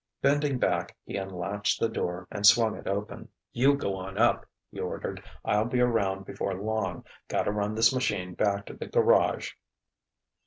Bending 0.23 0.57
back, 0.57 0.97
he 1.05 1.15
unlatched 1.15 1.79
the 1.79 1.87
door 1.87 2.27
and 2.31 2.43
swung 2.43 2.75
it 2.75 2.87
open. 2.87 3.27
"You 3.53 3.75
go 3.77 3.95
on 3.97 4.17
up," 4.17 4.47
he 4.71 4.79
ordered. 4.79 5.21
"I'll 5.45 5.65
be 5.65 5.79
around 5.79 6.25
before 6.25 6.55
long 6.55 7.05
gotta 7.27 7.51
run 7.51 7.75
this 7.75 7.93
machine 7.93 8.33
back 8.33 8.65
to 8.65 8.73
the 8.73 8.87
garage." 8.87 9.51